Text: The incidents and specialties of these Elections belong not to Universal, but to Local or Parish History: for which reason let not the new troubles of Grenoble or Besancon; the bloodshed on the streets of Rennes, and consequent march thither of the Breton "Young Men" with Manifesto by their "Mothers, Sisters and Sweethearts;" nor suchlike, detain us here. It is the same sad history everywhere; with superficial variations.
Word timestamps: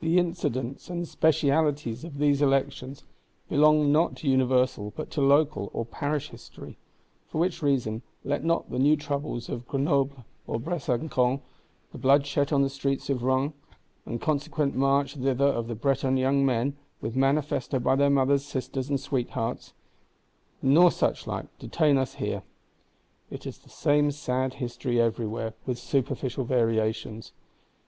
The 0.00 0.18
incidents 0.18 0.90
and 0.90 1.06
specialties 1.06 2.02
of 2.02 2.18
these 2.18 2.42
Elections 2.42 3.04
belong 3.48 3.92
not 3.92 4.16
to 4.16 4.28
Universal, 4.28 4.92
but 4.96 5.08
to 5.12 5.20
Local 5.20 5.70
or 5.72 5.84
Parish 5.86 6.30
History: 6.30 6.76
for 7.28 7.38
which 7.38 7.62
reason 7.62 8.02
let 8.24 8.42
not 8.42 8.72
the 8.72 8.78
new 8.80 8.96
troubles 8.96 9.48
of 9.48 9.68
Grenoble 9.68 10.24
or 10.48 10.58
Besancon; 10.58 11.42
the 11.92 11.98
bloodshed 11.98 12.52
on 12.52 12.62
the 12.62 12.68
streets 12.68 13.08
of 13.08 13.22
Rennes, 13.22 13.52
and 14.04 14.20
consequent 14.20 14.74
march 14.74 15.14
thither 15.14 15.44
of 15.46 15.68
the 15.68 15.76
Breton 15.76 16.16
"Young 16.16 16.44
Men" 16.44 16.76
with 17.00 17.14
Manifesto 17.14 17.78
by 17.78 17.94
their 17.94 18.10
"Mothers, 18.10 18.44
Sisters 18.44 18.88
and 18.88 18.98
Sweethearts;" 18.98 19.74
nor 20.60 20.90
suchlike, 20.90 21.46
detain 21.60 21.98
us 21.98 22.14
here. 22.14 22.42
It 23.30 23.46
is 23.46 23.58
the 23.58 23.70
same 23.70 24.10
sad 24.10 24.54
history 24.54 25.00
everywhere; 25.00 25.54
with 25.66 25.78
superficial 25.78 26.44
variations. 26.44 27.32